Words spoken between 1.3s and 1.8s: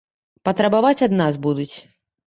будуць.